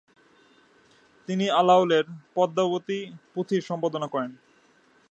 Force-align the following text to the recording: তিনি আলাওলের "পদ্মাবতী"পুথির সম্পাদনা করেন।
তিনি 1.27 1.45
আলাওলের 1.59 2.05
"পদ্মাবতী"পুথির 2.35 3.61
সম্পাদনা 3.61 4.07
করেন। 4.07 4.31